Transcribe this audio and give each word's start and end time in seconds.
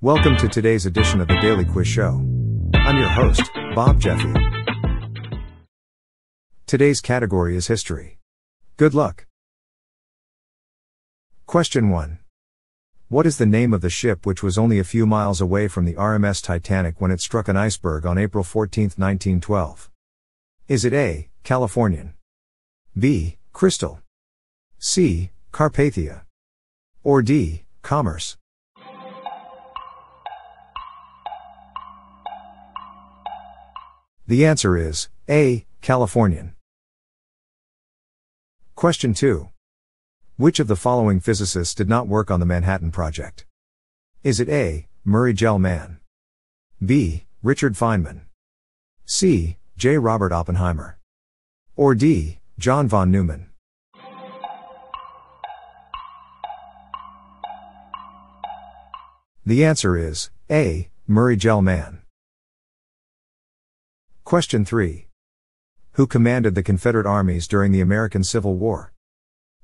Welcome 0.00 0.36
to 0.36 0.46
today's 0.46 0.86
edition 0.86 1.20
of 1.20 1.26
the 1.26 1.40
Daily 1.40 1.64
Quiz 1.64 1.88
Show. 1.88 2.24
I'm 2.72 2.98
your 2.98 3.08
host, 3.08 3.42
Bob 3.74 4.00
Jeffy. 4.00 4.32
Today's 6.66 7.00
category 7.00 7.56
is 7.56 7.66
history. 7.66 8.20
Good 8.76 8.94
luck. 8.94 9.26
Question 11.46 11.90
1. 11.90 12.20
What 13.08 13.26
is 13.26 13.38
the 13.38 13.46
name 13.46 13.74
of 13.74 13.80
the 13.80 13.90
ship 13.90 14.24
which 14.24 14.40
was 14.40 14.56
only 14.56 14.78
a 14.78 14.84
few 14.84 15.04
miles 15.04 15.40
away 15.40 15.66
from 15.66 15.84
the 15.84 15.94
RMS 15.94 16.44
Titanic 16.44 17.00
when 17.00 17.10
it 17.10 17.20
struck 17.20 17.48
an 17.48 17.56
iceberg 17.56 18.06
on 18.06 18.18
April 18.18 18.44
14, 18.44 18.84
1912? 18.84 19.90
Is 20.68 20.84
it 20.84 20.92
A. 20.92 21.28
Californian? 21.42 22.14
B. 22.96 23.38
Crystal? 23.52 24.00
C. 24.78 25.30
Carpathia? 25.52 26.20
Or 27.02 27.20
D. 27.20 27.64
Commerce? 27.82 28.36
The 34.28 34.44
answer 34.44 34.76
is 34.76 35.08
A. 35.30 35.64
Californian. 35.80 36.52
Question 38.74 39.14
2. 39.14 39.48
Which 40.36 40.60
of 40.60 40.66
the 40.66 40.76
following 40.76 41.18
physicists 41.18 41.74
did 41.74 41.88
not 41.88 42.08
work 42.08 42.30
on 42.30 42.38
the 42.38 42.44
Manhattan 42.44 42.90
Project? 42.90 43.46
Is 44.22 44.38
it 44.38 44.50
A. 44.50 44.86
Murray 45.02 45.32
Gell-Mann? 45.32 46.00
B. 46.84 47.24
Richard 47.42 47.72
Feynman? 47.72 48.26
C. 49.06 49.56
J. 49.78 49.96
Robert 49.96 50.30
Oppenheimer? 50.30 50.98
Or 51.74 51.94
D. 51.94 52.38
John 52.58 52.86
von 52.86 53.10
Neumann? 53.10 53.48
The 59.46 59.64
answer 59.64 59.96
is 59.96 60.28
A. 60.50 60.90
Murray 61.06 61.36
Gell-Mann. 61.36 62.02
Question 64.28 64.62
3. 64.62 65.08
Who 65.92 66.06
commanded 66.06 66.54
the 66.54 66.62
Confederate 66.62 67.06
armies 67.06 67.48
during 67.48 67.72
the 67.72 67.80
American 67.80 68.22
Civil 68.22 68.56
War? 68.56 68.92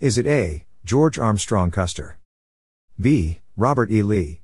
Is 0.00 0.18
it 0.18 0.26
A. 0.26 0.66
George 0.84 1.16
Armstrong 1.16 1.70
Custer? 1.70 2.18
B. 3.00 3.38
Robert 3.56 3.88
E. 3.88 4.02
Lee? 4.02 4.40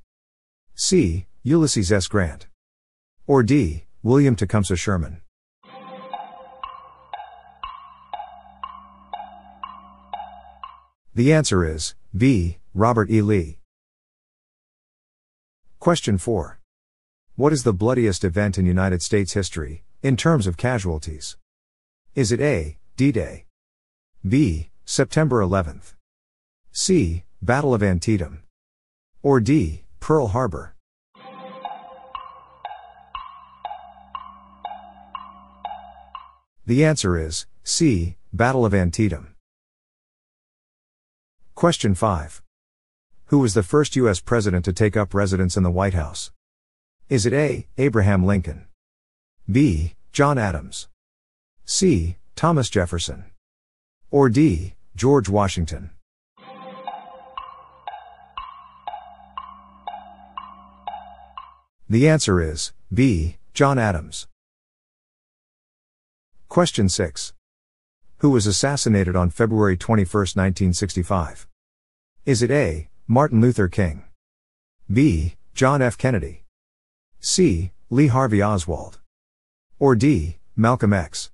C. 0.73 1.25
Ulysses 1.43 1.91
S. 1.91 2.07
Grant? 2.07 2.47
Or 3.27 3.43
D. 3.43 3.87
William 4.03 4.37
Tecumseh 4.37 4.77
Sherman? 4.77 5.19
The 11.13 11.33
answer 11.33 11.65
is 11.65 11.93
B. 12.15 12.59
Robert 12.73 13.09
E. 13.11 13.21
Lee. 13.21 13.59
Question 15.81 16.17
4. 16.17 16.61
What 17.35 17.51
is 17.51 17.63
the 17.63 17.73
bloodiest 17.73 18.23
event 18.23 18.57
in 18.57 18.65
United 18.65 19.01
States 19.01 19.33
history, 19.33 19.83
in 20.05 20.15
terms 20.15 20.45
of 20.45 20.55
casualties? 20.55 21.35
Is 22.13 22.31
it 22.31 22.39
A. 22.39 22.77
D 22.95 23.11
Day? 23.11 23.45
B. 24.23 24.69
September 24.85 25.41
11th. 25.41 25.95
C. 26.71 27.23
Battle 27.41 27.73
of 27.73 27.81
Antietam. 27.81 28.43
Or 29.23 29.39
D. 29.39 29.81
Pearl 29.99 30.27
Harbor. 30.27 30.75
The 36.67 36.85
answer 36.85 37.17
is 37.17 37.47
C. 37.63 38.17
Battle 38.31 38.63
of 38.63 38.75
Antietam. 38.75 39.33
Question 41.55 41.95
5. 41.95 42.43
Who 43.29 43.39
was 43.39 43.55
the 43.55 43.63
first 43.63 43.95
U.S. 43.95 44.19
president 44.19 44.65
to 44.65 44.73
take 44.73 44.95
up 44.95 45.15
residence 45.15 45.57
in 45.57 45.63
the 45.63 45.71
White 45.71 45.95
House? 45.95 46.29
Is 47.09 47.25
it 47.25 47.33
A. 47.33 47.65
Abraham 47.79 48.23
Lincoln? 48.23 48.67
B. 49.51 49.93
John 50.11 50.39
Adams? 50.39 50.87
C. 51.65 52.17
Thomas 52.35 52.67
Jefferson? 52.67 53.25
Or 54.09 54.27
D. 54.27 54.73
George 54.95 55.29
Washington? 55.29 55.91
The 61.87 62.09
answer 62.09 62.41
is 62.41 62.73
B. 62.91 63.37
John 63.53 63.77
Adams. 63.77 64.27
Question 66.49 66.89
6. 66.89 67.33
Who 68.17 68.31
was 68.31 68.47
assassinated 68.47 69.15
on 69.15 69.29
February 69.29 69.77
21, 69.77 70.09
1965? 70.09 71.47
Is 72.25 72.41
it 72.41 72.49
A. 72.49 72.89
Martin 73.07 73.41
Luther 73.41 73.67
King? 73.67 74.05
B. 74.91 75.35
John 75.53 75.83
F. 75.83 75.99
Kennedy? 75.99 76.45
C. 77.19 77.71
Lee 77.91 78.07
Harvey 78.07 78.41
Oswald? 78.41 78.97
Or 79.77 79.93
D. 79.93 80.37
Malcolm 80.55 80.93
X? 80.93 81.31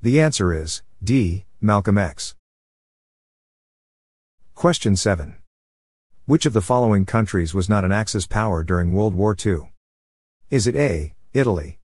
The 0.00 0.20
answer 0.20 0.54
is 0.54 0.82
D. 1.04 1.44
Malcolm 1.60 1.98
X. 1.98 2.34
Question 4.54 4.96
7. 4.96 5.36
Which 6.24 6.46
of 6.46 6.54
the 6.54 6.62
following 6.62 7.04
countries 7.04 7.52
was 7.52 7.68
not 7.68 7.84
an 7.84 7.92
Axis 7.92 8.26
power 8.26 8.64
during 8.64 8.94
World 8.94 9.14
War 9.14 9.36
II? 9.38 9.70
Is 10.48 10.66
it 10.66 10.76
A. 10.76 11.12
Italy? 11.34 11.78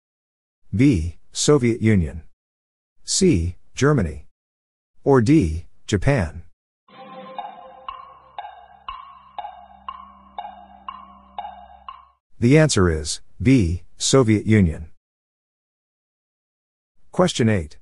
B. 0.75 1.19
Soviet 1.33 1.83
Union? 1.83 2.23
C. 3.05 3.57
Germany? 3.75 4.25
Or 5.05 5.21
D. 5.21 5.67
Japan? 5.87 6.45
The 12.43 12.59
answer 12.59 12.91
is 12.91 13.21
B. 13.41 13.85
Soviet 13.99 14.47
Union. 14.47 14.91
Question 17.13 17.49
8 17.49 17.79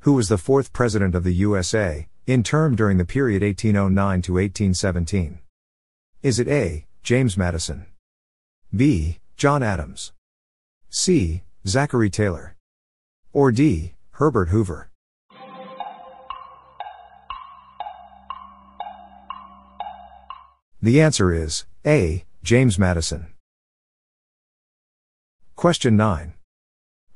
who 0.00 0.14
was 0.14 0.28
the 0.28 0.38
fourth 0.38 0.72
President 0.72 1.14
of 1.14 1.22
the 1.22 1.34
USA, 1.34 2.08
in 2.26 2.42
term 2.42 2.74
during 2.74 2.96
the 2.96 3.04
period 3.04 3.42
1809 3.42 4.22
to 4.22 4.32
1817? 4.34 5.38
Is 6.22 6.40
it 6.40 6.48
A. 6.48 6.86
James 7.04 7.36
Madison? 7.36 7.86
B. 8.74 9.18
John 9.36 9.62
Adams? 9.62 10.12
C. 10.90 11.42
Zachary 11.64 12.10
Taylor? 12.10 12.56
Or 13.32 13.52
D. 13.52 13.94
Herbert 14.18 14.48
Hoover? 14.48 14.90
The 20.82 21.00
answer 21.00 21.32
is 21.32 21.66
A. 21.86 22.24
James 22.42 22.80
Madison. 22.80 23.28
Question 25.66 25.96
9. 25.96 26.32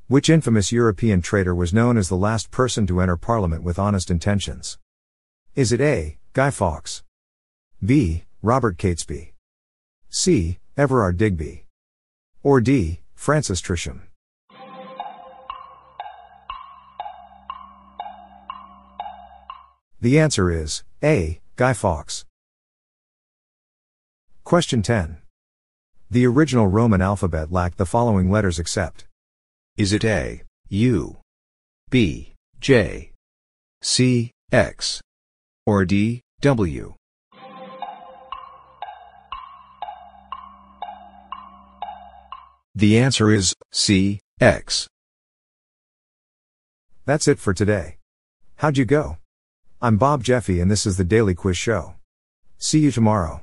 Which 0.09 0.29
infamous 0.29 0.73
European 0.73 1.23
traitor 1.23 1.55
was 1.55 1.73
known 1.73 1.97
as 1.97 2.09
the 2.09 2.17
last 2.17 2.51
person 2.51 2.85
to 2.89 3.01
enter 3.01 3.17
Parliament 3.17 3.63
with 3.63 3.79
honest 3.79 4.11
intentions? 4.11 4.77
Is 5.55 5.71
it 5.71 5.81
A. 5.81 6.19
Guy 6.33 6.51
Fawkes? 6.51 7.05
B. 7.81 8.25
Robert 8.43 8.77
Catesby? 8.77 9.35
C. 10.09 10.59
Everard 10.77 11.17
Digby? 11.17 11.67
Or 12.43 12.61
D. 12.61 13.03
Francis 13.15 13.63
Tresham? 13.63 14.01
The 20.01 20.19
answer 20.19 20.51
is 20.51 20.83
A. 21.05 21.39
Guy 21.55 21.73
Fawkes. 21.73 22.25
Question 24.43 24.83
10. 24.83 25.19
The 26.13 26.27
original 26.27 26.67
Roman 26.67 27.01
alphabet 27.01 27.53
lacked 27.53 27.79
the 27.79 27.87
following 27.87 28.33
letters 28.33 28.59
except 28.59 29.05
is 29.77 29.93
it 29.93 30.05
A, 30.05 30.43
U, 30.69 31.19
B, 31.89 32.35
J, 32.59 33.13
C, 33.81 34.33
X, 34.51 35.01
or 35.65 35.85
D, 35.85 36.23
W? 36.41 36.95
The 42.75 42.99
answer 42.99 43.31
is 43.31 43.55
C, 43.71 44.19
X. 44.41 44.89
That's 47.05 47.29
it 47.29 47.39
for 47.39 47.55
today. 47.55 47.99
How'd 48.57 48.79
you 48.79 48.85
go? 48.85 49.19
I'm 49.81 49.97
Bob 49.97 50.25
Jeffy 50.25 50.61
and 50.61 50.69
this 50.69 50.87
is 50.87 50.97
the 50.97 51.05
Daily 51.05 51.37
Quiz 51.37 51.57
Show. 51.57 51.95
See 52.59 52.81
you 52.81 52.91
tomorrow. 52.91 53.43